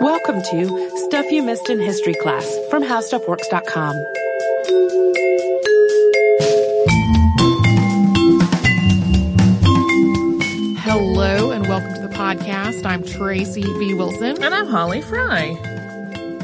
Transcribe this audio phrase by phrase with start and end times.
[0.00, 3.96] Welcome to Stuff You Missed in History Class from HowStuffWorks.com.
[10.78, 12.86] Hello and welcome to the podcast.
[12.86, 13.94] I'm Tracy V.
[13.94, 14.40] Wilson.
[14.40, 15.50] And I'm Holly Fry.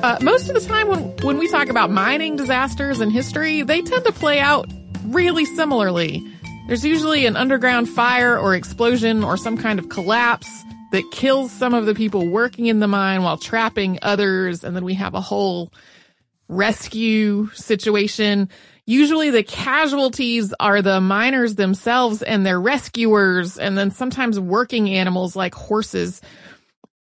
[0.02, 3.80] Uh, most of the time when, when we talk about mining disasters in history, they
[3.80, 4.68] tend to play out
[5.04, 6.26] really similarly.
[6.66, 11.74] There's usually an underground fire or explosion or some kind of collapse that kills some
[11.74, 14.64] of the people working in the mine while trapping others.
[14.64, 15.72] And then we have a whole
[16.48, 18.48] rescue situation.
[18.86, 25.36] Usually the casualties are the miners themselves and their rescuers, and then sometimes working animals
[25.36, 26.20] like horses.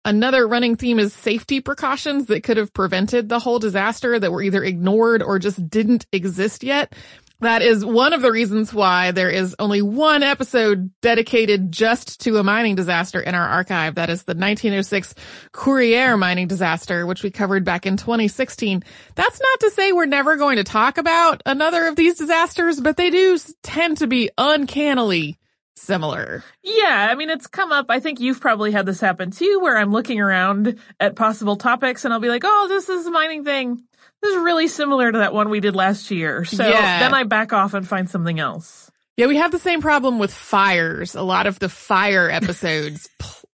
[0.04, 4.42] Another running theme is safety precautions that could have prevented the whole disaster that were
[4.42, 6.92] either ignored or just didn't exist yet.
[7.40, 12.38] That is one of the reasons why there is only one episode dedicated just to
[12.38, 13.96] a mining disaster in our archive.
[13.96, 15.14] That is the 1906
[15.52, 18.82] Courrières mining disaster, which we covered back in 2016.
[19.14, 22.96] That's not to say we're never going to talk about another of these disasters, but
[22.96, 25.38] they do tend to be uncannily
[25.74, 26.42] similar.
[26.62, 27.86] Yeah, I mean, it's come up.
[27.90, 32.06] I think you've probably had this happen too, where I'm looking around at possible topics
[32.06, 33.82] and I'll be like, oh, this is a mining thing
[34.22, 36.44] this is really similar to that one we did last year.
[36.44, 37.00] So yeah.
[37.00, 38.90] then I back off and find something else.
[39.16, 41.14] Yeah, we have the same problem with fires.
[41.14, 43.08] A lot of the fire episodes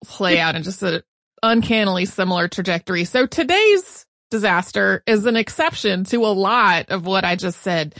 [0.04, 1.02] play out in just an
[1.42, 3.04] uncannily similar trajectory.
[3.04, 7.94] So today's disaster is an exception to a lot of what I just said.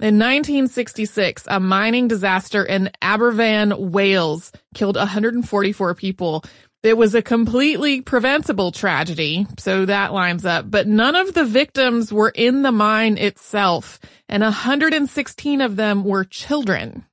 [0.00, 6.44] In 1966, a mining disaster in Aberfan, Wales killed 144 people
[6.82, 12.12] it was a completely preventable tragedy, so that lines up, but none of the victims
[12.12, 13.98] were in the mine itself,
[14.28, 17.04] and 116 of them were children.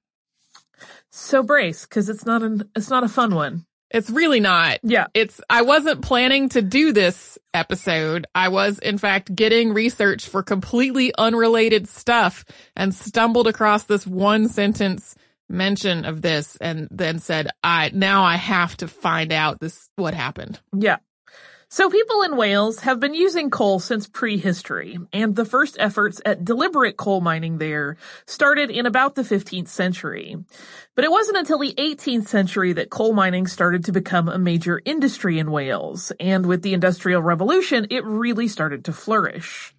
[1.09, 3.65] So brace, because it's not an it's not a fun one.
[3.91, 4.79] It's really not.
[4.83, 5.07] Yeah.
[5.13, 8.25] It's, I wasn't planning to do this episode.
[8.35, 12.43] I was, in fact, getting research for completely unrelated stuff
[12.75, 15.15] and stumbled across this one sentence
[15.49, 20.13] mention of this and then said, I, now I have to find out this, what
[20.13, 20.59] happened.
[20.77, 20.97] Yeah.
[21.67, 26.45] So people in Wales have been using coal since prehistory, and the first efforts at
[26.45, 27.97] deliberate coal mining there
[28.27, 30.37] started in about the 15th century.
[30.95, 34.81] But it wasn't until the 18th century that coal mining started to become a major
[34.85, 39.74] industry in Wales, and with the Industrial Revolution, it really started to flourish.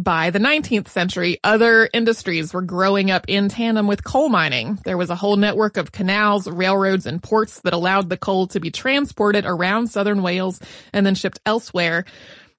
[0.00, 4.78] By the 19th century, other industries were growing up in tandem with coal mining.
[4.82, 8.60] There was a whole network of canals, railroads, and ports that allowed the coal to
[8.60, 10.58] be transported around southern Wales
[10.94, 12.06] and then shipped elsewhere.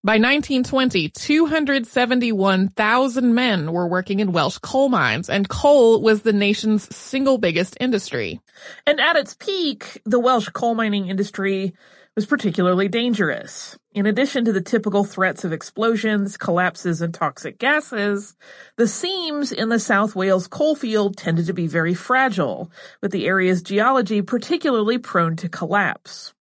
[0.04, 6.96] By 1920, 271,000 men were working in Welsh coal mines, and coal was the nation's
[6.96, 8.40] single biggest industry.
[8.86, 11.74] And at its peak, the Welsh coal mining industry
[12.16, 13.78] was particularly dangerous.
[13.94, 18.36] In addition to the typical threats of explosions, collapses, and toxic gases,
[18.76, 22.70] the seams in the South Wales coalfield tended to be very fragile,
[23.02, 26.34] with the area's geology particularly prone to collapse.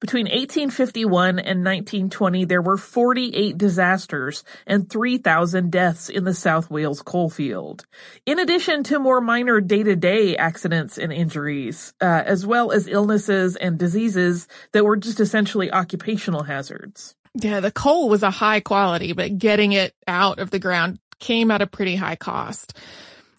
[0.00, 7.02] Between 1851 and 1920, there were 48 disasters and 3,000 deaths in the South Wales
[7.02, 7.84] coalfield.
[8.24, 13.76] In addition to more minor day-to-day accidents and injuries, uh, as well as illnesses and
[13.76, 17.16] diseases that were just essentially occupational hazards.
[17.34, 21.50] Yeah, the coal was a high quality, but getting it out of the ground came
[21.50, 22.78] at a pretty high cost.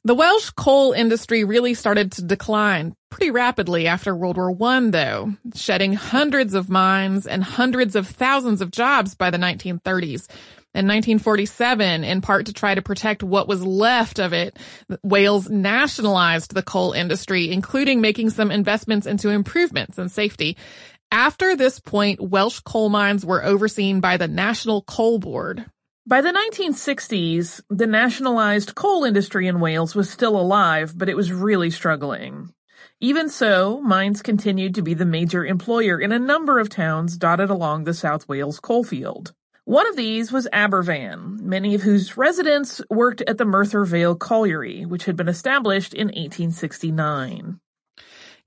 [0.03, 5.33] The Welsh coal industry really started to decline pretty rapidly after World War I, though,
[5.55, 10.27] shedding hundreds of mines and hundreds of thousands of jobs by the 1930s.
[10.75, 14.55] In 1947, in part to try to protect what was left of it,
[15.01, 20.57] Wales nationalized the coal industry, including making some investments into improvements and safety.
[21.11, 25.65] After this point, Welsh coal mines were overseen by the National Coal Board.
[26.05, 31.31] By the 1960s, the nationalized coal industry in Wales was still alive, but it was
[31.31, 32.53] really struggling.
[33.01, 37.49] Even so, mines continued to be the major employer in a number of towns dotted
[37.49, 39.33] along the South Wales coalfield.
[39.63, 44.85] One of these was Aberfan, many of whose residents worked at the Merthyr Vale Colliery,
[44.85, 47.61] which had been established in 1869.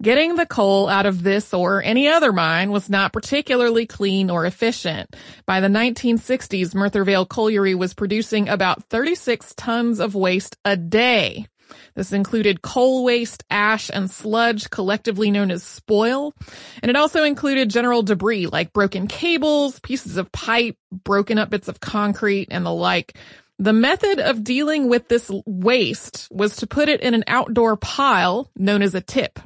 [0.03, 4.45] Getting the coal out of this or any other mine was not particularly clean or
[4.45, 5.17] efficient.
[5.47, 11.47] By the 1960s, Merthyr Vale Colliery was producing about 36 tons of waste a day.
[11.95, 16.35] This included coal waste, ash, and sludge, collectively known as spoil.
[16.83, 21.69] And it also included general debris like broken cables, pieces of pipe, broken up bits
[21.69, 23.17] of concrete, and the like.
[23.59, 28.51] The method of dealing with this waste was to put it in an outdoor pile
[28.57, 29.39] known as a tip.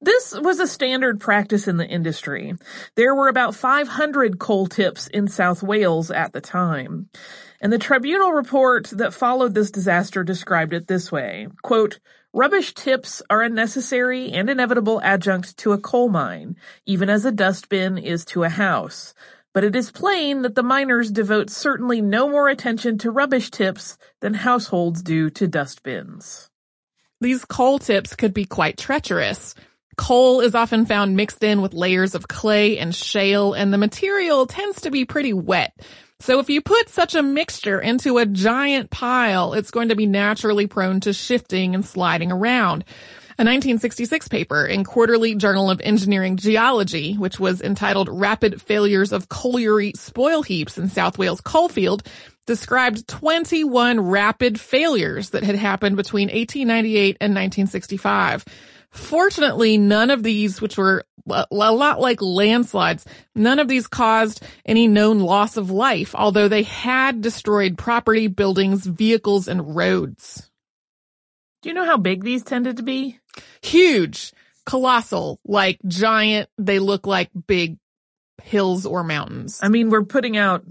[0.00, 2.54] This was a standard practice in the industry.
[2.94, 7.08] There were about 500 coal tips in South Wales at the time.
[7.64, 11.98] And the tribunal report that followed this disaster described it this way, quote,
[12.34, 17.32] Rubbish tips are a necessary and inevitable adjunct to a coal mine, even as a
[17.32, 19.14] dustbin is to a house.
[19.54, 23.96] But it is plain that the miners devote certainly no more attention to rubbish tips
[24.20, 26.50] than households do to dustbins.
[27.22, 29.54] These coal tips could be quite treacherous.
[29.96, 34.44] Coal is often found mixed in with layers of clay and shale, and the material
[34.46, 35.72] tends to be pretty wet.
[36.20, 40.06] So if you put such a mixture into a giant pile, it's going to be
[40.06, 42.84] naturally prone to shifting and sliding around.
[43.36, 49.28] A 1966 paper in Quarterly Journal of Engineering Geology, which was entitled Rapid Failures of
[49.28, 52.06] Colliery Spoil Heaps in South Wales Coalfield,
[52.46, 58.44] described 21 rapid failures that had happened between 1898 and 1965.
[58.90, 64.86] Fortunately, none of these, which were a lot like landslides, none of these caused any
[64.88, 70.50] known loss of life, although they had destroyed property, buildings, vehicles, and roads.
[71.62, 73.18] Do you know how big these tended to be?
[73.62, 74.32] Huge,
[74.66, 76.50] colossal, like giant.
[76.58, 77.78] They look like big
[78.42, 79.60] hills or mountains.
[79.62, 80.64] I mean, we're putting out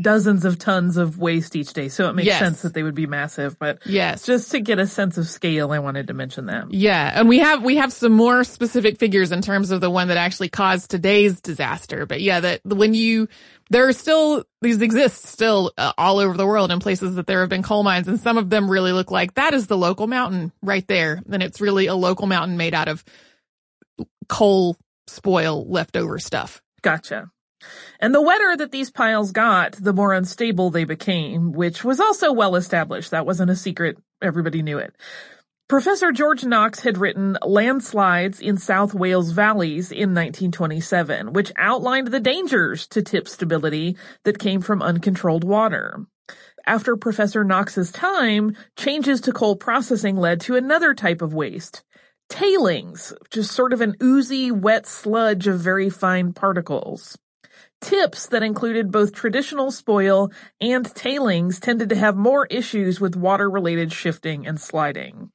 [0.00, 1.88] dozens of tons of waste each day.
[1.88, 2.38] So it makes Yes.
[2.38, 4.24] sense that they would be massive, but Yes.
[4.24, 6.68] just to get a sense of scale, I wanted to mention them.
[6.70, 10.08] Yeah, and we have we have some more specific figures in terms of the one
[10.08, 12.06] that actually caused today's disaster.
[12.06, 13.28] But yeah, that when you
[13.70, 17.40] there are still these exist still uh, all over the world in places that there
[17.40, 20.06] have been coal mines, and some of them really look like that is the local
[20.06, 23.04] mountain right there, and it's really a local mountain made out of
[24.28, 24.76] coal
[25.06, 26.62] spoil leftover stuff.
[26.82, 27.30] Gotcha.
[28.00, 32.32] And the wetter that these piles got, the more unstable they became, which was also
[32.32, 33.10] well established.
[33.10, 33.98] That wasn't a secret.
[34.22, 34.94] Everybody knew it.
[35.70, 42.18] Professor George Knox had written Landslides in South Wales Valleys in 1927, which outlined the
[42.18, 46.06] dangers to tip stability that came from uncontrolled water.
[46.66, 51.84] After Professor Knox's time, changes to coal processing led to another type of waste.
[52.28, 57.16] Tailings, just sort of an oozy, wet sludge of very fine particles.
[57.80, 60.30] Tips that included both traditional spoil
[60.60, 65.30] and tailings tended to have more issues with water-related shifting and sliding.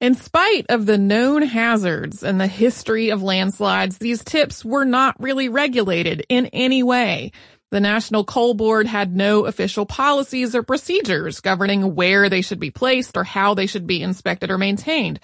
[0.00, 5.20] In spite of the known hazards and the history of landslides, these tips were not
[5.20, 7.32] really regulated in any way.
[7.70, 12.70] The National Coal Board had no official policies or procedures governing where they should be
[12.70, 15.18] placed or how they should be inspected or maintained.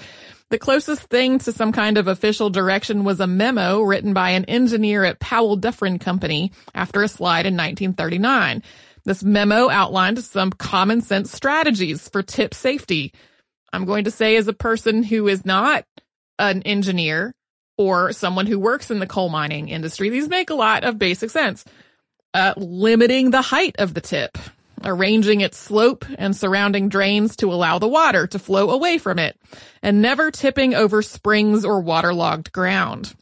[0.52, 4.44] The closest thing to some kind of official direction was a memo written by an
[4.44, 8.62] engineer at Powell Duffryn Company after a slide in 1939.
[9.06, 13.14] This memo outlined some common sense strategies for tip safety.
[13.72, 15.86] I'm going to say as a person who is not
[16.38, 17.34] an engineer
[17.78, 21.30] or someone who works in the coal mining industry, these make a lot of basic
[21.30, 21.64] sense.
[22.34, 24.36] Uh, limiting the height of the tip,
[24.84, 29.38] arranging its slope and surrounding drains to allow the water to flow away from it,
[29.82, 33.14] and never tipping over springs or waterlogged ground.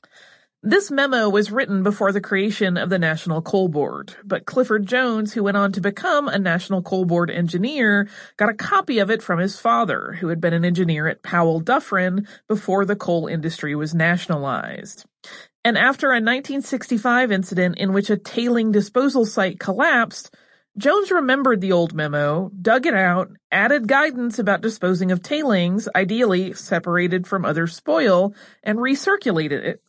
[0.62, 5.32] This memo was written before the creation of the National Coal Board, but Clifford Jones,
[5.32, 9.22] who went on to become a National Coal Board engineer, got a copy of it
[9.22, 13.74] from his father, who had been an engineer at Powell Duffryn before the coal industry
[13.74, 15.06] was nationalized.
[15.64, 20.34] And after a 1965 incident in which a tailing disposal site collapsed,
[20.78, 26.52] Jones remembered the old memo, dug it out, added guidance about disposing of tailings, ideally
[26.52, 29.82] separated from other spoil, and recirculated it.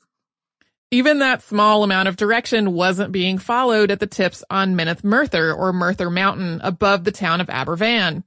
[0.90, 5.54] Even that small amount of direction wasn't being followed at the tips on Mynydd Merthyr
[5.54, 8.24] or Merthyr Mountain above the town of Aberfan.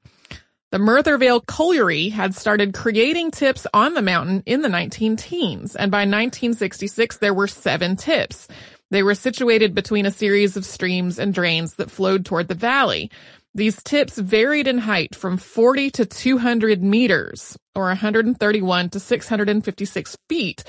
[0.70, 5.90] The Merthyrvale Colliery had started creating tips on the mountain in the 19 teens, and
[5.90, 8.48] by 1966 there were seven tips.
[8.94, 13.10] They were situated between a series of streams and drains that flowed toward the valley.
[13.52, 20.62] These tips varied in height from 40 to 200 meters, or 131 to 656 feet.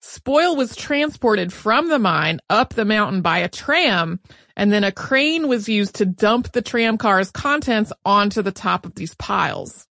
[0.00, 4.20] Spoil was transported from the mine up the mountain by a tram,
[4.56, 8.86] and then a crane was used to dump the tram car's contents onto the top
[8.86, 9.88] of these piles.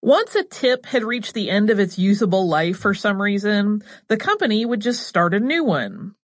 [0.00, 4.16] Once a tip had reached the end of its usable life for some reason, the
[4.16, 6.14] company would just start a new one.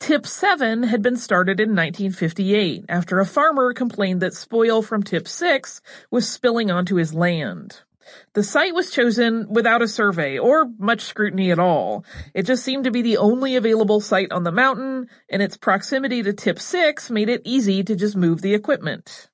[0.00, 5.26] Tip 7 had been started in 1958 after a farmer complained that spoil from Tip
[5.26, 7.80] 6 was spilling onto his land.
[8.32, 12.04] The site was chosen without a survey or much scrutiny at all.
[12.32, 16.22] It just seemed to be the only available site on the mountain, and its proximity
[16.22, 19.28] to Tip 6 made it easy to just move the equipment.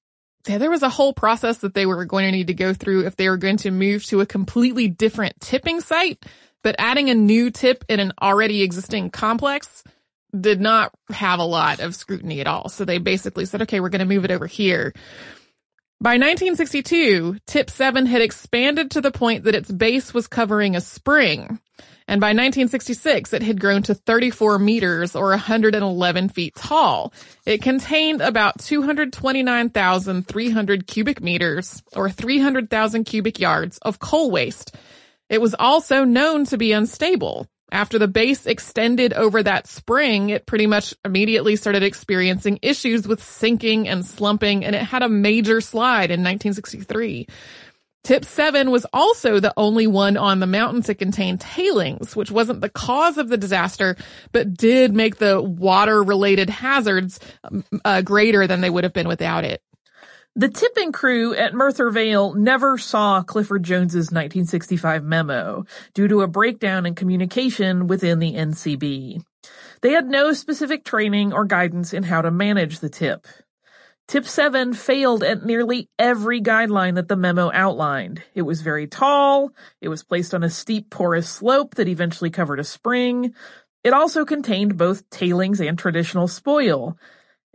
[0.49, 3.07] Yeah, there was a whole process that they were going to need to go through
[3.07, 6.25] if they were going to move to a completely different tipping site
[6.63, 9.85] But adding a new tip in an already existing complex
[10.39, 12.69] did not have a lot of scrutiny at all.
[12.69, 14.93] So they basically said, okay, we're going to move it over here.
[16.01, 20.81] By 1962, tip 7 had expanded to the point that its base was covering a
[20.81, 21.61] spring.
[22.07, 27.15] And by 1966, it had grown to 34 meters or 111 feet tall.
[27.47, 34.77] It contained about 229,300 cubic meters or 300,000 cubic yards of coal waste.
[35.31, 37.47] It was also known to be unstable.
[37.75, 43.21] After the base extended over that spring, it pretty much immediately started experiencing issues with
[43.21, 47.27] sinking and slumping, and it had a major slide in 1963.
[48.05, 52.61] Tip 7 was also the only one on the mountain to contain tailings, which wasn't
[52.61, 53.97] the cause of the disaster,
[54.31, 57.19] but did make the water related hazards
[57.85, 59.64] uh, greater than they would have been without it.
[60.37, 65.65] The tipping crew at Merthyr Vale never saw Clifford Jones's 1965 memo
[65.95, 69.23] due to a breakdown in communication within the NCB.
[69.81, 73.29] They had no specific training or guidance in how to manage the tip.
[74.09, 78.25] Tip 7 failed at nearly every guideline that the memo outlined.
[78.35, 82.59] It was very tall, it was placed on a steep porous slope that eventually covered
[82.59, 83.35] a spring.
[83.85, 86.99] It also contained both tailings and traditional spoil,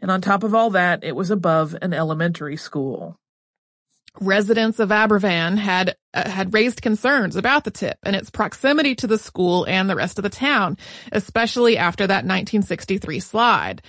[0.02, 3.18] and on top of all that, it was above an elementary school.
[4.20, 9.08] Residents of Aberfan had uh, had raised concerns about the tip and its proximity to
[9.08, 10.78] the school and the rest of the town,
[11.12, 13.82] especially after that 1963 slide.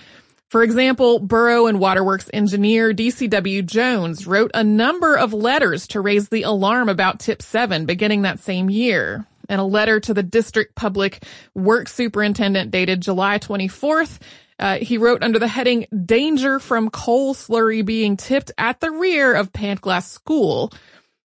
[0.49, 6.27] For example, Borough and Waterworks engineer DCW Jones wrote a number of letters to raise
[6.27, 9.25] the alarm about tip 7 beginning that same year.
[9.49, 11.23] And a letter to the district public
[11.55, 14.19] works superintendent dated July 24th
[14.61, 19.33] uh, he wrote under the heading Danger from Coal Slurry Being Tipped at the Rear
[19.33, 20.71] of Pantglas School.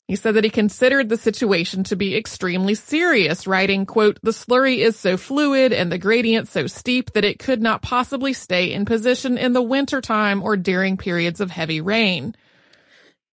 [0.07, 4.79] He said that he considered the situation to be extremely serious, writing, quote, the slurry
[4.79, 8.85] is so fluid and the gradient so steep that it could not possibly stay in
[8.85, 12.35] position in the wintertime or during periods of heavy rain.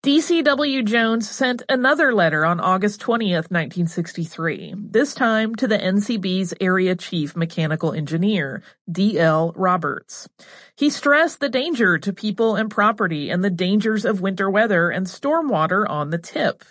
[0.03, 6.96] DCW Jones sent another letter on August 20th, 1963, this time to the NCB's Area
[6.96, 9.53] Chief Mechanical Engineer, D.L.
[9.55, 10.27] Roberts.
[10.75, 15.05] He stressed the danger to people and property and the dangers of winter weather and
[15.05, 16.63] stormwater on the tip.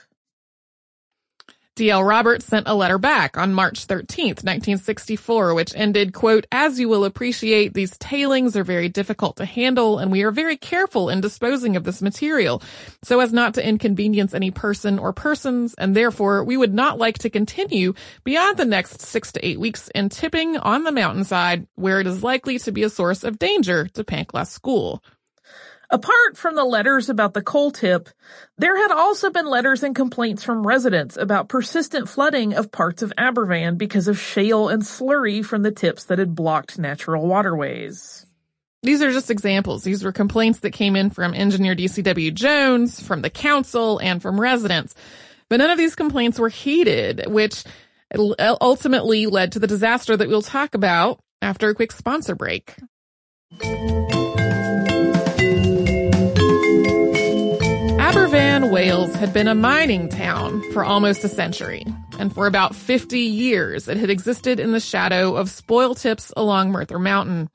[1.81, 2.05] D.L.
[2.05, 7.07] Roberts sent a letter back on March 13th, 1964, which ended, quote, as you will
[7.07, 11.77] appreciate, these tailings are very difficult to handle and we are very careful in disposing
[11.77, 12.63] of this material
[13.03, 17.17] so as not to inconvenience any person or persons and therefore we would not like
[17.17, 17.95] to continue
[18.25, 22.23] beyond the next six to eight weeks in tipping on the mountainside where it is
[22.23, 25.03] likely to be a source of danger to Pantglas School.
[25.93, 28.09] Apart from the letters about the coal tip,
[28.57, 33.13] there had also been letters and complaints from residents about persistent flooding of parts of
[33.19, 38.25] Aberfan because of shale and slurry from the tips that had blocked natural waterways.
[38.85, 39.83] These are just examples.
[39.83, 44.41] These were complaints that came in from engineer DCW Jones, from the council, and from
[44.41, 44.95] residents.
[45.49, 47.65] But none of these complaints were heeded, which
[48.39, 52.77] ultimately led to the disaster that we'll talk about after a quick sponsor break.
[58.81, 61.85] Wales had been a mining town for almost a century,
[62.19, 66.71] and for about 50 years it had existed in the shadow of spoil tips along
[66.71, 67.51] Merthyr Mountain.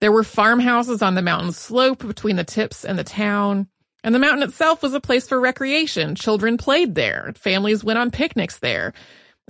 [0.00, 3.66] There were farmhouses on the mountain slope between the tips and the town,
[4.04, 6.14] and the mountain itself was a place for recreation.
[6.14, 8.92] Children played there, families went on picnics there.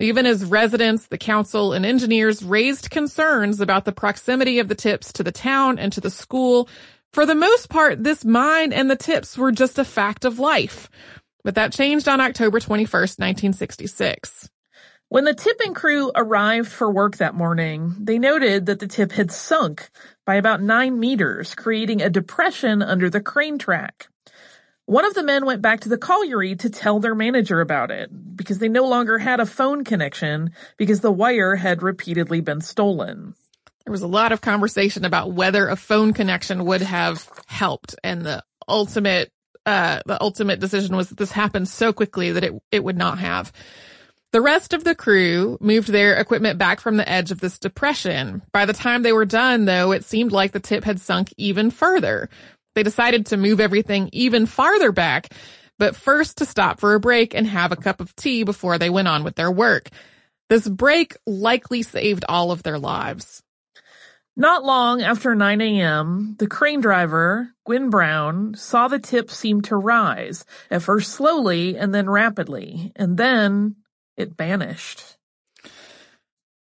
[0.01, 5.13] Even as residents, the council, and engineers raised concerns about the proximity of the tips
[5.13, 6.71] to the town and to the school,
[7.17, 10.91] for the most part, this mine and the tips were just a fact of life.
[11.45, 14.51] But that changed on October 21st, 1966.
[15.09, 19.33] When the tipping crew arrived for work that morning, they noted that the tip had
[19.33, 19.89] sunk
[20.27, 24.09] by about nine meters, creating a depression under the crane track.
[24.85, 28.11] One of the men went back to the colliery to tell their manager about it
[28.37, 33.35] because they no longer had a phone connection because the wire had repeatedly been stolen
[33.87, 38.23] there was a lot of conversation about whether a phone connection would have helped and
[38.23, 39.31] the ultimate
[39.65, 43.19] uh, the ultimate decision was that this happened so quickly that it it would not
[43.19, 43.53] have.
[44.33, 48.43] The rest of the crew moved their equipment back from the edge of this depression.
[48.53, 51.71] By the time they were done, though, it seemed like the tip had sunk even
[51.71, 52.29] further.
[52.75, 55.33] They decided to move everything even farther back,
[55.79, 58.91] but first to stop for a break and have a cup of tea before they
[58.91, 59.89] went on with their work.
[60.51, 63.43] This break likely saved all of their lives.
[64.39, 69.77] Not long after 9 a.m., the crane driver, Gwyn Brown, saw the tip seem to
[69.77, 73.77] rise, at first slowly and then rapidly, and then
[74.15, 75.17] it vanished.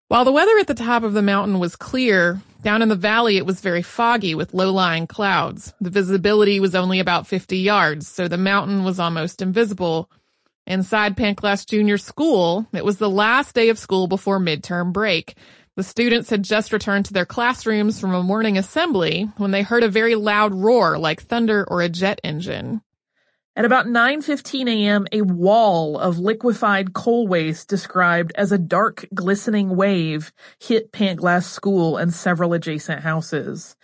[0.08, 3.37] While the weather at the top of the mountain was clear, down in the valley
[3.37, 5.75] it was very foggy with low-lying clouds.
[5.82, 10.10] The visibility was only about 50 yards, so the mountain was almost invisible.
[10.66, 15.34] Inside Pantglas Junior School, it was the last day of school before midterm break.
[15.78, 19.85] The students had just returned to their classrooms from a morning assembly when they heard
[19.85, 22.80] a very loud roar like thunder or a jet engine.
[23.54, 29.76] At about 9:15 a.m., a wall of liquefied coal waste described as a dark glistening
[29.76, 33.76] wave hit Pantglas School and several adjacent houses.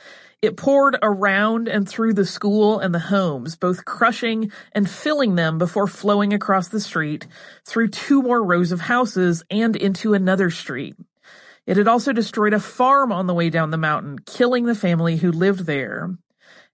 [0.43, 5.59] It poured around and through the school and the homes, both crushing and filling them
[5.59, 7.29] before flowing across the street,
[7.65, 10.97] through two more rows of houses and into another street.
[11.67, 15.17] It had also destroyed a farm on the way down the mountain, killing the family
[15.17, 16.17] who lived there.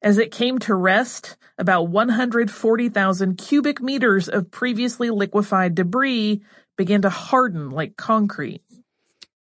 [0.03, 6.43] As it came to rest, about 140,000 cubic meters of previously liquefied debris
[6.77, 8.63] began to harden like concrete.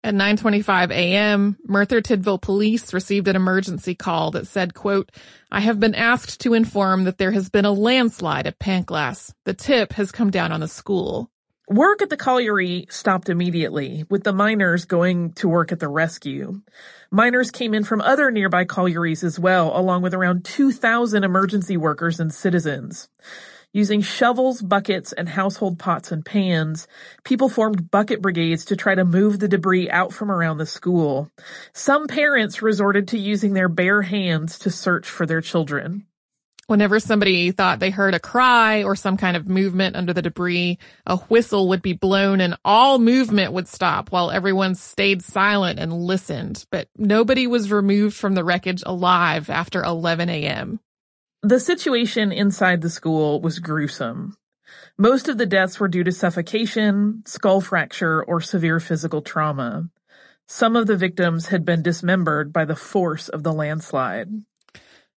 [0.03, 5.11] At 9:25 a.m., Merthyr Tydfil police received an emergency call that said, quote,
[5.51, 9.33] I have been asked to inform that there has been a landslide at Pantglas.
[9.43, 11.29] The tip has come down on the school.
[11.69, 16.61] Work at the colliery stopped immediately, with the miners going to work at the rescue.
[17.11, 22.19] Miners came in from other nearby collieries as well, along with around 2,000 emergency workers
[22.19, 23.07] and citizens.
[23.71, 26.87] Using shovels, buckets, and household pots and pans,
[27.23, 31.29] people formed bucket brigades to try to move the debris out from around the school.
[31.71, 36.07] Some parents resorted to using their bare hands to search for their children.
[36.69, 40.77] Whenever somebody thought they heard a cry or some kind of movement under the debris,
[41.07, 45.91] a whistle would be blown and all movement would stop while everyone stayed silent and
[45.91, 46.67] listened.
[46.69, 50.79] But nobody was removed from the wreckage alive after 11 a.m.
[51.41, 54.37] The situation inside the school was gruesome.
[54.95, 59.89] Most of the deaths were due to suffocation, skull fracture, or severe physical trauma.
[60.47, 64.29] Some of the victims had been dismembered by the force of the landslide.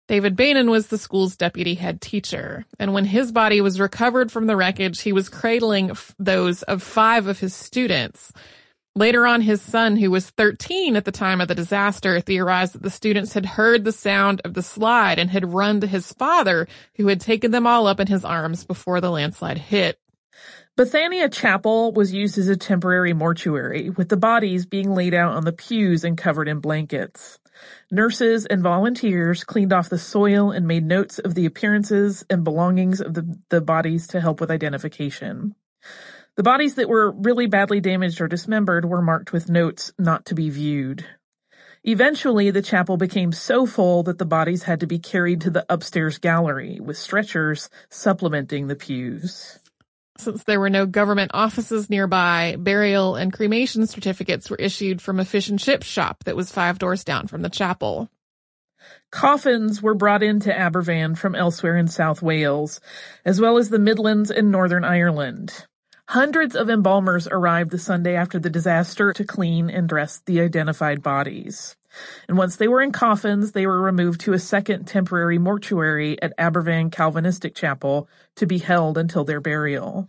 [0.10, 4.48] David Beynon was the school's deputy head teacher, and when his body was recovered from
[4.48, 8.34] the wreckage, he was cradling f- those of five of his students.
[8.96, 12.82] Later on, his son, who was 13 at the time of the disaster, theorized that
[12.82, 16.68] the students had heard the sound of the slide and had run to his father,
[16.96, 20.00] who had taken them all up in his arms before the landslide hit.
[20.76, 25.46] Bethania Chapel was used as a temporary mortuary, with the bodies being laid out on
[25.46, 27.38] the pews and covered in blankets.
[27.92, 33.02] Nurses and volunteers cleaned off the soil and made notes of the appearances and belongings
[33.02, 35.56] of the, the bodies to help with identification.
[36.36, 40.36] The bodies that were really badly damaged or dismembered were marked with notes not to
[40.36, 41.06] be viewed.
[41.84, 45.66] Eventually, the chapel became so full that the bodies had to be carried to the
[45.70, 49.60] upstairs gallery, with stretchers supplementing the pews.
[50.20, 55.24] Since there were no government offices nearby, burial and cremation certificates were issued from a
[55.24, 58.10] fish and chip shop that was five doors down from the chapel.
[59.12, 62.82] Coffins were brought into Aberfan from elsewhere in South Wales,
[63.24, 65.66] as well as the Midlands and Northern Ireland.
[66.10, 71.02] Hundreds of embalmers arrived the Sunday after the disaster to clean and dress the identified
[71.02, 71.78] bodies.
[72.28, 76.38] And once they were in coffins, they were removed to a second temporary mortuary at
[76.38, 80.08] Aberfan Calvinistic Chapel to be held until their burial.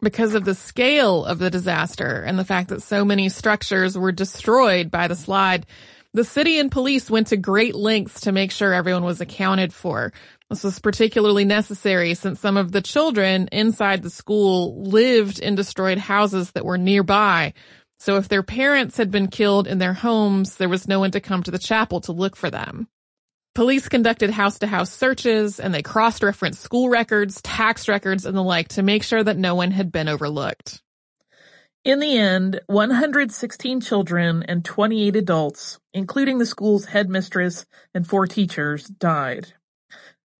[0.00, 4.12] Because of the scale of the disaster and the fact that so many structures were
[4.12, 5.66] destroyed by the slide,
[6.14, 10.12] the city and police went to great lengths to make sure everyone was accounted for.
[10.48, 15.98] This was particularly necessary since some of the children inside the school lived in destroyed
[15.98, 17.52] houses that were nearby,
[17.98, 21.20] so if their parents had been killed in their homes, there was no one to
[21.20, 22.88] come to the chapel to look for them.
[23.54, 28.42] Police conducted house to house searches and they cross-referenced school records, tax records, and the
[28.42, 30.80] like to make sure that no one had been overlooked.
[31.84, 38.86] In the end, 116 children and 28 adults, including the school's headmistress and four teachers,
[38.86, 39.54] died.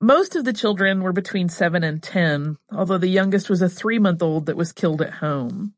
[0.01, 3.99] Most of the children were between 7 and 10, although the youngest was a three
[3.99, 5.75] month old that was killed at home.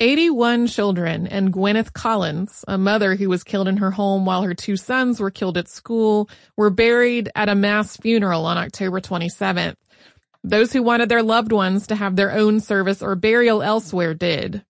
[0.00, 4.54] 81 children and Gwyneth Collins, a mother who was killed in her home while her
[4.54, 9.74] two sons were killed at school, were buried at a mass funeral on October 27th.
[10.44, 14.64] Those who wanted their loved ones to have their own service or burial elsewhere did.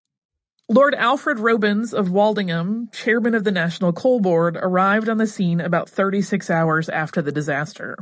[0.67, 5.61] Lord Alfred Robens of Woldingham, chairman of the National Coal Board, arrived on the scene
[5.61, 7.99] about 36 hours after the disaster.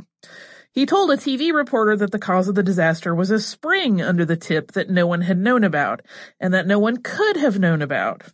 [0.77, 4.25] He told a TV reporter that the cause of the disaster was a spring under
[4.25, 6.03] the tip that no one had known about,
[6.39, 8.25] and that no one could have known about.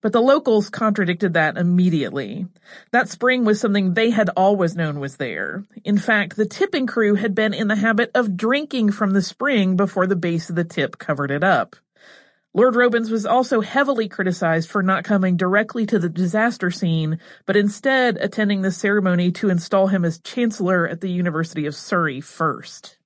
[0.00, 2.46] But the locals contradicted that immediately.
[2.92, 5.64] That spring was something they had always known was there.
[5.82, 9.74] In fact, the tipping crew had been in the habit of drinking from the spring
[9.74, 11.74] before the base of the tip covered it up.
[12.52, 17.56] Lord Robens was also heavily criticized for not coming directly to the disaster scene, but
[17.56, 22.96] instead attending the ceremony to install him as Chancellor at the University of Surrey first.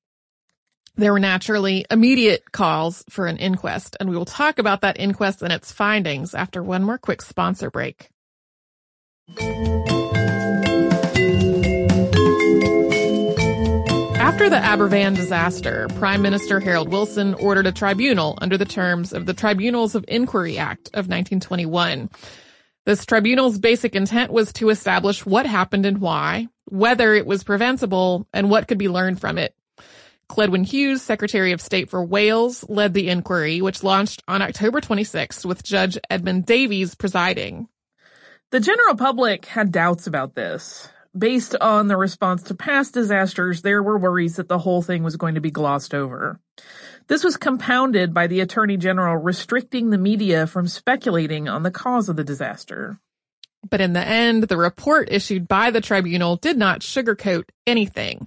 [0.96, 5.42] There were naturally immediate calls for an inquest, and we will talk about that inquest
[5.42, 8.08] and its findings after one more quick sponsor break.
[14.44, 19.24] After the Aberfan disaster, Prime Minister Harold Wilson ordered a tribunal under the terms of
[19.24, 22.10] the Tribunals of Inquiry Act of 1921.
[22.84, 28.26] This tribunal's basic intent was to establish what happened and why, whether it was preventable,
[28.34, 29.54] and what could be learned from it.
[30.28, 35.46] Cledwyn Hughes, Secretary of State for Wales, led the inquiry, which launched on October 26th
[35.46, 37.66] with Judge Edmund Davies presiding.
[38.50, 40.90] The general public had doubts about this.
[41.16, 45.16] Based on the response to past disasters, there were worries that the whole thing was
[45.16, 46.40] going to be glossed over.
[47.06, 52.08] This was compounded by the Attorney General restricting the media from speculating on the cause
[52.08, 52.98] of the disaster.
[53.68, 58.26] But in the end, the report issued by the tribunal did not sugarcoat anything.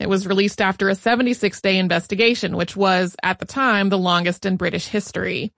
[0.00, 4.44] It was released after a 76 day investigation, which was, at the time, the longest
[4.44, 5.52] in British history.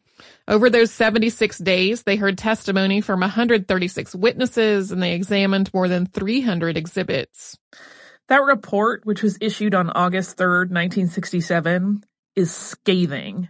[0.47, 6.07] Over those 76 days, they heard testimony from 136 witnesses and they examined more than
[6.07, 7.59] 300 exhibits.
[8.29, 12.05] That report, which was issued on August 3rd, 1967,
[12.37, 13.49] is scathing.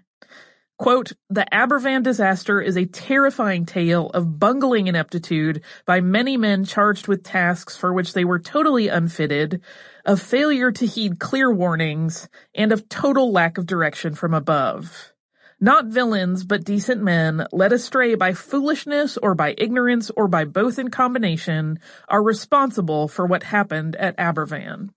[0.78, 7.09] Quote, the Aberfan disaster is a terrifying tale of bungling ineptitude by many men charged
[7.09, 9.61] with tasks for which they were totally unfitted,
[10.07, 15.12] of failure to heed clear warnings, and of total lack of direction from above.
[15.61, 20.79] Not villains, but decent men, led astray by foolishness or by ignorance or by both
[20.79, 24.90] in combination, are responsible for what happened at Aberfan.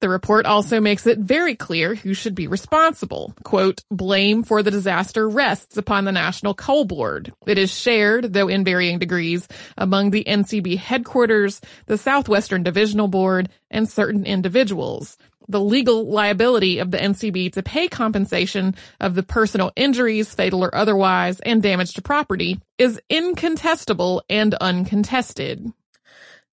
[0.00, 3.34] The report also makes it very clear who should be responsible.
[3.42, 7.32] Quote, blame for the disaster rests upon the National Coal Board.
[7.46, 13.48] It is shared, though in varying degrees, among the NCB headquarters, the Southwestern Divisional Board,
[13.70, 15.16] and certain individuals
[15.48, 20.74] the legal liability of the NCB to pay compensation of the personal injuries, fatal or
[20.74, 25.72] otherwise, and damage to property is incontestable and uncontested.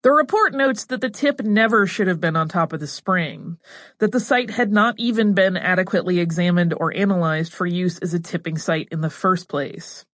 [0.04, 3.58] The report notes that the tip never should have been on top of the spring,
[4.00, 8.20] that the site had not even been adequately examined or analyzed for use as a
[8.20, 10.06] tipping site in the first place.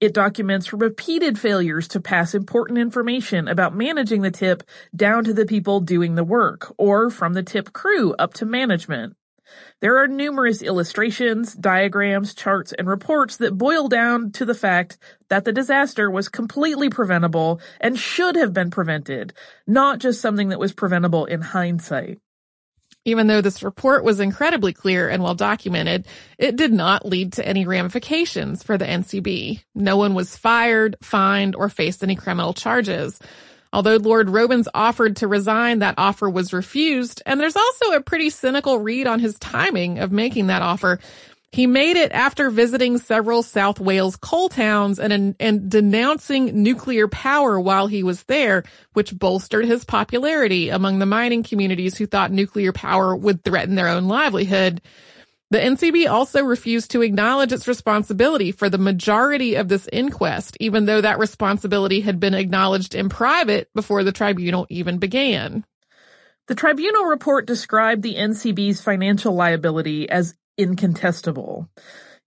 [0.00, 4.62] It documents repeated failures to pass important information about managing the tip
[4.94, 9.16] down to the people doing the work, or from the tip crew up to management.
[9.80, 14.98] There are numerous illustrations, diagrams, charts, and reports that boil down to the fact
[15.30, 19.32] that the disaster was completely preventable and should have been prevented,
[19.66, 22.20] not just something that was preventable in hindsight.
[23.04, 26.06] Even though this report was incredibly clear and well documented,
[26.38, 29.62] it did not lead to any ramifications for the NCB.
[29.74, 33.18] No one was fired, fined, or faced any criminal charges.
[33.72, 38.30] Although Lord Robens offered to resign, that offer was refused, and there's also a pretty
[38.30, 40.98] cynical read on his timing of making that offer.
[41.50, 47.58] He made it after visiting several South Wales coal towns and, and denouncing nuclear power
[47.58, 52.72] while he was there, which bolstered his popularity among the mining communities who thought nuclear
[52.72, 54.82] power would threaten their own livelihood.
[55.50, 60.84] The NCB also refused to acknowledge its responsibility for the majority of this inquest, even
[60.84, 65.64] though that responsibility had been acknowledged in private before the tribunal even began.
[66.48, 71.68] The tribunal report described the NCB's financial liability as incontestable.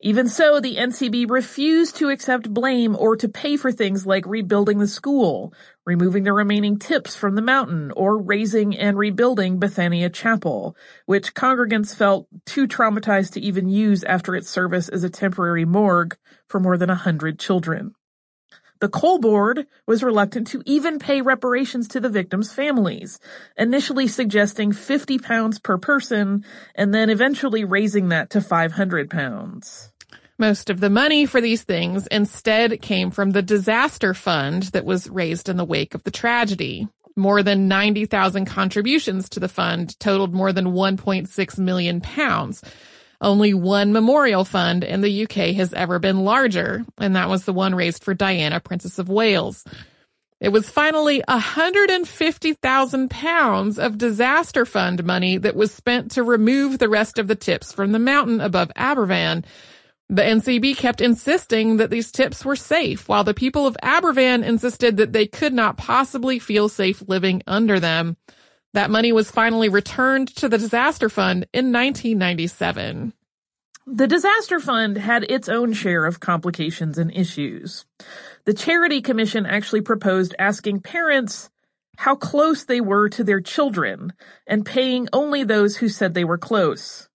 [0.03, 4.79] Even so, the NCB refused to accept blame or to pay for things like rebuilding
[4.79, 5.53] the school,
[5.85, 11.95] removing the remaining tips from the mountain, or raising and rebuilding Bethania Chapel, which congregants
[11.95, 16.17] felt too traumatized to even use after its service as a temporary morgue
[16.47, 17.93] for more than a hundred children.
[18.81, 23.19] The coal board was reluctant to even pay reparations to the victims' families,
[23.55, 29.91] initially suggesting 50 pounds per person and then eventually raising that to 500 pounds.
[30.39, 35.07] Most of the money for these things instead came from the disaster fund that was
[35.11, 36.87] raised in the wake of the tragedy.
[37.15, 42.63] More than 90,000 contributions to the fund totaled more than 1.6 million pounds.
[43.21, 47.53] Only one memorial fund in the UK has ever been larger, and that was the
[47.53, 49.63] one raised for Diana, Princess of Wales.
[50.39, 56.89] It was finally 150,000 pounds of disaster fund money that was spent to remove the
[56.89, 59.45] rest of the tips from the mountain above Aberfan.
[60.09, 64.97] The NCB kept insisting that these tips were safe, while the people of Aberfan insisted
[64.97, 68.17] that they could not possibly feel safe living under them.
[68.73, 73.13] That money was finally returned to the disaster fund in 1997.
[73.85, 77.85] The disaster fund had its own share of complications and issues.
[78.45, 81.49] The Charity Commission actually proposed asking parents
[81.97, 84.13] how close they were to their children
[84.47, 87.09] and paying only those who said they were close.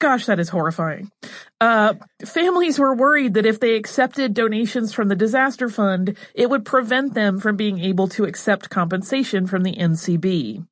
[0.00, 1.12] Gosh, that is horrifying.
[1.60, 1.92] Uh,
[2.24, 7.12] families were worried that if they accepted donations from the disaster fund, it would prevent
[7.12, 10.66] them from being able to accept compensation from the NCB.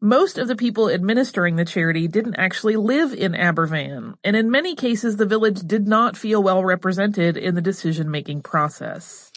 [0.00, 4.76] Most of the people administering the charity didn't actually live in Aberfan, and in many
[4.76, 9.32] cases the village did not feel well represented in the decision-making process.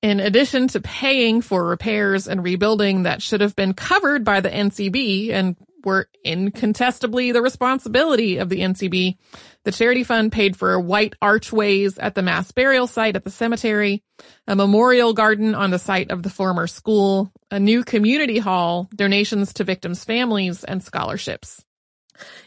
[0.00, 4.50] In addition to paying for repairs and rebuilding that should have been covered by the
[4.50, 9.16] NCB and were incontestably the responsibility of the NCB,
[9.64, 14.02] the charity fund paid for white archways at the mass burial site at the cemetery,
[14.46, 19.52] a memorial garden on the site of the former school, a new community hall, donations
[19.54, 21.64] to victims' families, and scholarships.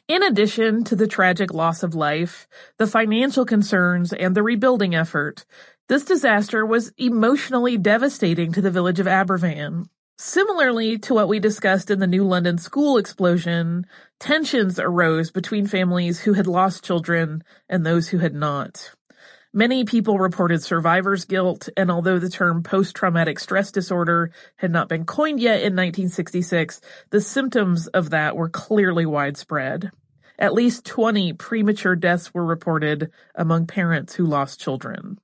[0.08, 5.46] In addition to the tragic loss of life, the financial concerns, and the rebuilding effort,
[5.88, 9.88] this disaster was emotionally devastating to the village of Aberfan.
[10.18, 13.86] Similarly to what we discussed in the New London school explosion,
[14.18, 18.92] tensions arose between families who had lost children and those who had not.
[19.54, 25.06] Many people reported survivor's guilt, and although the term post-traumatic stress disorder had not been
[25.06, 29.92] coined yet in 1966, the symptoms of that were clearly widespread.
[30.40, 35.20] At least 20 premature deaths were reported among parents who lost children.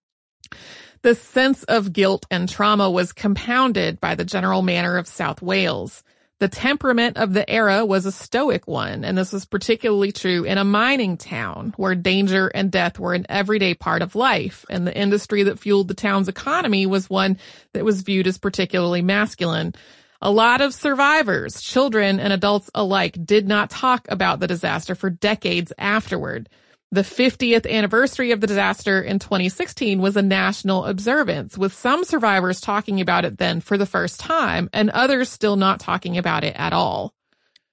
[1.04, 6.04] The sense of guilt and trauma was compounded by the general manner of South Wales.
[6.38, 10.60] The temperament of the era was a stoic one, and this was particularly true in
[10.60, 14.96] a mining town where danger and death were an everyday part of life, and the
[14.96, 17.40] industry that fueled the town's economy was one
[17.74, 19.74] that was viewed as particularly masculine.
[20.22, 25.10] A lot of survivors, children and adults alike, did not talk about the disaster for
[25.10, 26.48] decades afterward.
[26.93, 32.60] The 50th anniversary of the disaster in 2016 was a national observance, with some survivors
[32.60, 36.54] talking about it then for the first time and others still not talking about it
[36.58, 37.13] at all.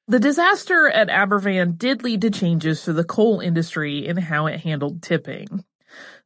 [0.06, 4.60] The disaster at Aberfan did lead to changes for the coal industry in how it
[4.60, 5.64] handled tipping.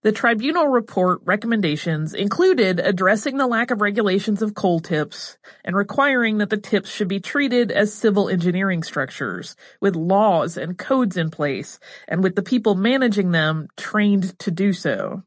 [0.03, 6.38] The tribunal report recommendations included addressing the lack of regulations of coal tips and requiring
[6.38, 11.31] that the tips should be treated as civil engineering structures with laws and codes in
[11.31, 15.23] place and with the people managing them trained to do so.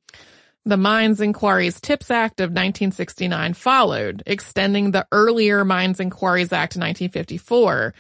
[0.66, 6.52] The Mines and Quarries Tips Act of 1969 followed, extending the earlier Mines and Quarries
[6.52, 7.94] Act 1954,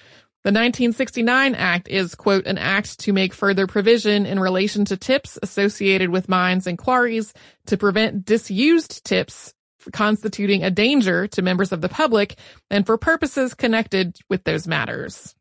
[0.46, 5.40] the 1969 Act is, quote, an act to make further provision in relation to tips
[5.42, 7.34] associated with mines and quarries
[7.66, 9.56] to prevent disused tips
[9.92, 12.38] constituting a danger to members of the public
[12.70, 15.34] and for purposes connected with those matters.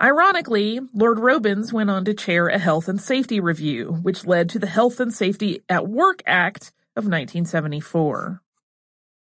[0.00, 4.60] Ironically, Lord Robens went on to chair a health and safety review, which led to
[4.60, 8.40] the Health and Safety at Work Act of 1974.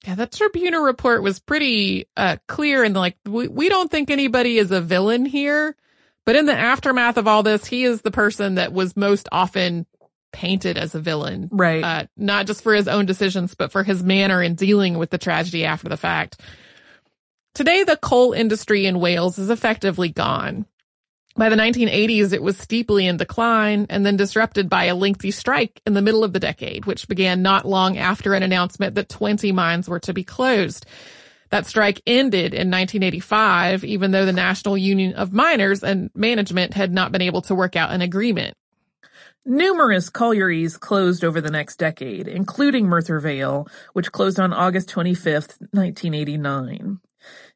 [0.06, 4.58] Yeah, that tribunal report was pretty uh, clear and like we, we don't think anybody
[4.58, 5.76] is a villain here.
[6.24, 9.86] But in the aftermath of all this, he is the person that was most often
[10.32, 11.48] painted as a villain.
[11.52, 11.84] Right.
[11.84, 15.18] Uh, not just for his own decisions, but for his manner in dealing with the
[15.18, 16.40] tragedy after the fact.
[17.54, 20.64] Today, the coal industry in Wales is effectively gone.
[21.34, 25.80] By the 1980s, it was steeply in decline and then disrupted by a lengthy strike
[25.86, 29.50] in the middle of the decade, which began not long after an announcement that 20
[29.52, 30.84] mines were to be closed.
[31.48, 36.92] That strike ended in 1985, even though the National Union of Miners and management had
[36.92, 38.56] not been able to work out an agreement.
[39.44, 45.32] Numerous collieries closed over the next decade, including Merthyr Vale, which closed on August 25,
[45.72, 47.00] 1989.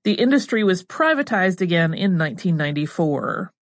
[0.05, 3.53] The industry was privatized again in 1994.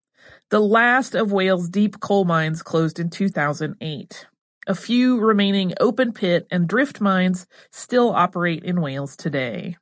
[0.55, 4.27] The last of Wales' deep coal mines closed in 2008.
[4.69, 9.77] A few remaining open pit and drift mines still operate in Wales today.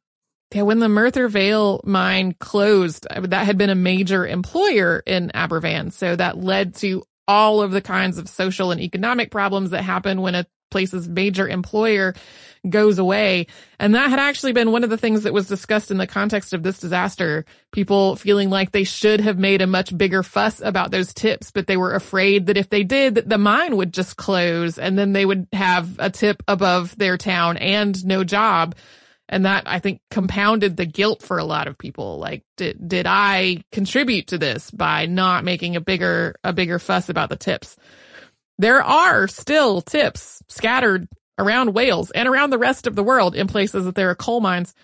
[0.55, 5.93] Yeah, when the Merthyr Vale mine closed, that had been a major employer in Aberfan.
[5.93, 10.23] So that led to all of the kinds of social and economic problems that happen
[10.23, 12.15] when a place's major employer
[12.69, 13.47] goes away.
[13.79, 16.53] And that had actually been one of the things that was discussed in the context
[16.53, 17.45] of this disaster.
[17.73, 21.67] People feeling like they should have made a much bigger fuss about those tips, but
[21.67, 25.13] they were afraid that if they did, that the mine would just close and then
[25.13, 28.75] they would have a tip above their town and no job.
[29.29, 32.19] And that I think compounded the guilt for a lot of people.
[32.19, 37.09] Like, did, did I contribute to this by not making a bigger, a bigger fuss
[37.09, 37.77] about the tips?
[38.59, 43.47] There are still tips scattered around Wales and around the rest of the world in
[43.47, 44.75] places that there are coal mines.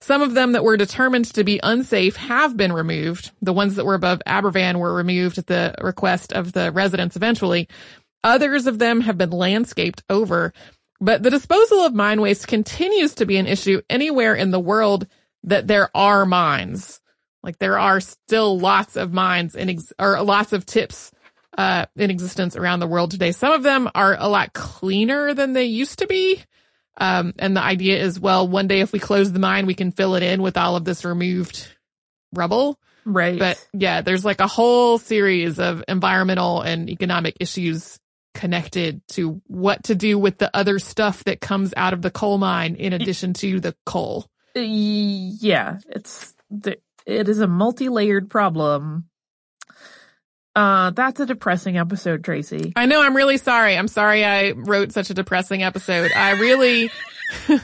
[0.00, 3.30] Some of them that were determined to be unsafe have been removed.
[3.40, 7.68] The ones that were above Aberfan were removed at the request of the residents eventually.
[8.22, 10.52] Others of them have been landscaped over.
[11.00, 15.06] But the disposal of mine waste continues to be an issue anywhere in the world
[15.44, 17.00] that there are mines.
[17.42, 21.12] Like there are still lots of mines and ex- or lots of tips
[21.56, 23.32] uh, in existence around the world today.
[23.32, 26.42] Some of them are a lot cleaner than they used to be.
[26.98, 29.92] Um, and the idea is, well, one day if we close the mine, we can
[29.92, 31.68] fill it in with all of this removed
[32.32, 32.78] rubble.
[33.04, 33.38] Right.
[33.38, 37.98] But yeah, there's like a whole series of environmental and economic issues
[38.34, 42.36] connected to what to do with the other stuff that comes out of the coal
[42.38, 44.26] mine in addition to the coal.
[44.54, 46.34] Yeah, it's
[47.06, 49.06] it is a multi-layered problem.
[50.56, 52.72] Uh, that's a depressing episode, Tracy.
[52.74, 53.02] I know.
[53.02, 53.76] I'm really sorry.
[53.76, 56.12] I'm sorry I wrote such a depressing episode.
[56.12, 56.90] I really,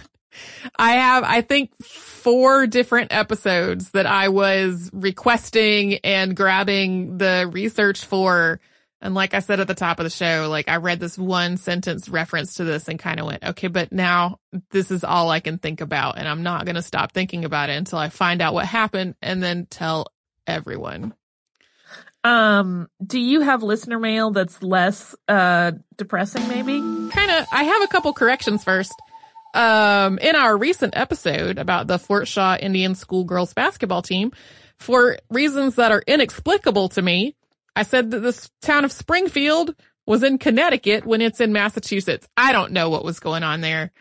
[0.76, 8.04] I have, I think four different episodes that I was requesting and grabbing the research
[8.04, 8.60] for.
[9.00, 11.56] And like I said at the top of the show, like I read this one
[11.56, 14.38] sentence reference to this and kind of went, okay, but now
[14.70, 17.70] this is all I can think about and I'm not going to stop thinking about
[17.70, 20.08] it until I find out what happened and then tell
[20.46, 21.14] everyone.
[22.24, 26.80] Um, do you have listener mail that's less uh depressing maybe?
[27.10, 28.94] Kind of I have a couple corrections first.
[29.54, 34.32] Um in our recent episode about the Fort Shaw Indian School girls basketball team,
[34.78, 37.36] for reasons that are inexplicable to me,
[37.74, 39.74] I said that this town of Springfield
[40.06, 42.28] was in Connecticut when it's in Massachusetts.
[42.36, 43.92] I don't know what was going on there.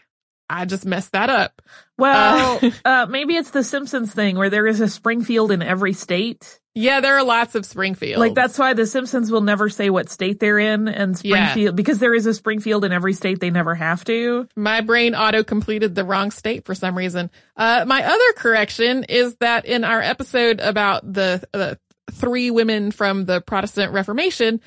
[0.49, 1.61] I just messed that up.
[1.97, 5.93] Well, uh, uh, maybe it's the Simpsons thing where there is a Springfield in every
[5.93, 6.59] state.
[6.73, 8.19] Yeah, there are lots of Springfield.
[8.19, 11.75] Like that's why the Simpsons will never say what state they're in and Springfield yeah.
[11.75, 14.47] because there is a Springfield in every state they never have to.
[14.55, 17.29] My brain auto completed the wrong state for some reason.
[17.57, 21.77] Uh, my other correction is that in our episode about the, the
[22.09, 24.61] three women from the Protestant Reformation,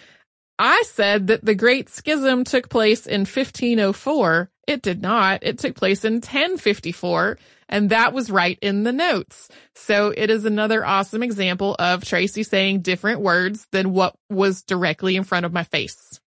[0.59, 5.43] I said that the Great Schism took place in 1504 it did not.
[5.43, 9.49] It took place in 1054 and that was right in the notes.
[9.75, 15.17] So it is another awesome example of Tracy saying different words than what was directly
[15.17, 16.21] in front of my face.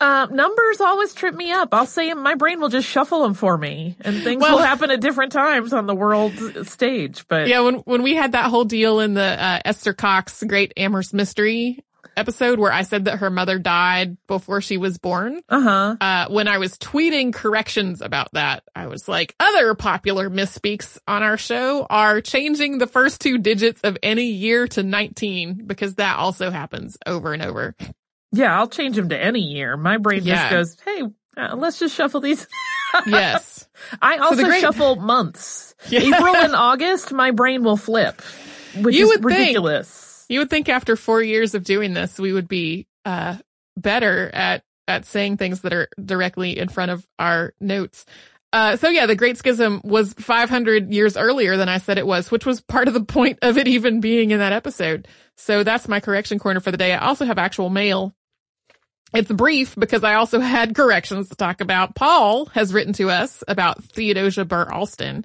[0.00, 1.72] Uh, numbers always trip me up.
[1.72, 4.90] I'll say my brain will just shuffle them for me and things well, will happen
[4.90, 6.32] at different times on the world
[6.66, 7.24] stage.
[7.28, 10.72] But yeah, when, when we had that whole deal in the, uh, Esther Cox Great
[10.76, 11.84] Amherst Mystery,
[12.16, 15.40] episode where I said that her mother died before she was born.
[15.48, 15.96] Uh-huh.
[16.00, 21.22] Uh, when I was tweeting corrections about that, I was like, other popular misspeaks on
[21.22, 26.16] our show are changing the first two digits of any year to 19 because that
[26.18, 27.74] also happens over and over.
[28.32, 29.76] Yeah, I'll change them to any year.
[29.76, 30.50] My brain yeah.
[30.50, 31.02] just goes, hey,
[31.36, 32.46] uh, let's just shuffle these.
[33.06, 33.68] yes.
[34.00, 35.62] I also so great- shuffle months.
[35.90, 36.00] Yeah.
[36.00, 38.22] April and August, my brain will flip,
[38.74, 39.90] which you is ridiculous.
[39.90, 43.36] Think you would think after four years of doing this, we would be uh,
[43.76, 48.04] better at at saying things that are directly in front of our notes.
[48.52, 52.30] Uh, so yeah, the Great Schism was 500 years earlier than I said it was,
[52.30, 55.08] which was part of the point of it even being in that episode.
[55.36, 56.92] So that's my correction corner for the day.
[56.92, 58.14] I also have actual mail.
[59.12, 61.94] It's brief because I also had corrections to talk about.
[61.94, 65.24] Paul has written to us about Theodosia Burr Alston.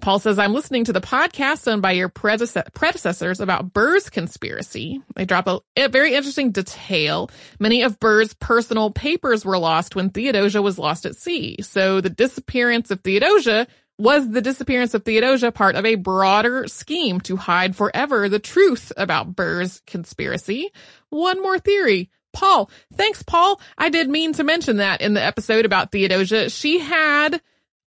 [0.00, 5.02] Paul says, I'm listening to the podcast done by your predecessors about Burr's conspiracy.
[5.14, 7.30] They drop a, very interesting detail.
[7.58, 11.56] Many of Burr's personal papers were lost when Theodosia was lost at sea.
[11.62, 13.66] So the disappearance of Theodosia
[13.98, 18.92] was the disappearance of Theodosia part of a broader scheme to hide forever the truth
[18.96, 20.70] about Burr's conspiracy.
[21.10, 22.10] One more theory.
[22.32, 22.70] Paul.
[22.94, 23.60] Thanks, Paul.
[23.76, 26.48] I did mean to mention that in the episode about Theodosia.
[26.48, 27.42] She had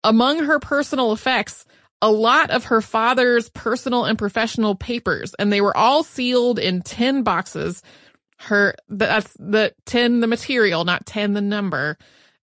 [0.04, 1.64] among her personal effects
[2.02, 6.82] a lot of her father's personal and professional papers, and they were all sealed in
[6.82, 7.84] 10 boxes.
[8.38, 11.98] Her, that's the 10, the material, not 10, the number.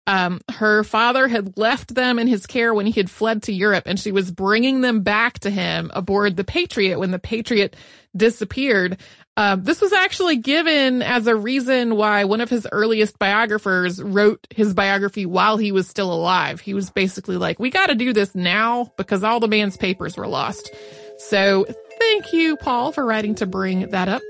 [0.08, 3.84] Um, her father had left them in his care when he had fled to Europe
[3.88, 7.76] and she was bringing them back to him aboard the Patriot when the Patriot
[8.16, 8.98] disappeared.
[9.36, 14.48] Uh, this was actually given as a reason why one of his earliest biographers wrote
[14.50, 16.62] his biography while he was still alive.
[16.62, 20.16] He was basically like, we got to do this now because all the man's papers
[20.16, 20.72] were lost.
[21.18, 21.68] So
[22.00, 24.22] thank you, Paul, for writing to bring that up.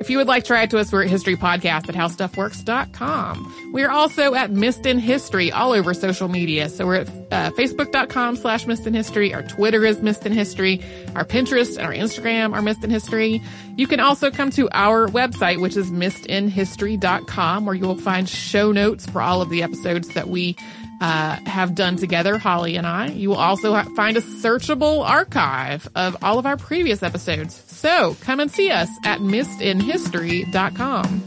[0.00, 3.70] If you would like to write to us, we're at historypodcast at howstuffworks.com.
[3.72, 6.68] We are also at Missed in History all over social media.
[6.68, 9.32] So we're at uh, facebook.com slash Missed in History.
[9.32, 10.82] Our Twitter is Missed in History.
[11.14, 13.40] Our Pinterest and our Instagram are Missed in History.
[13.76, 18.72] You can also come to our website, which is missedinhistory.com, where you will find show
[18.72, 20.56] notes for all of the episodes that we
[21.00, 23.08] uh, have done together, Holly and I.
[23.08, 27.62] You will also find a searchable archive of all of our previous episodes.
[27.66, 31.20] So come and see us at missedinhistory.com.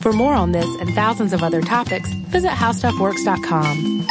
[0.00, 4.06] For more on this and thousands of other topics, visit howstuffworks.com.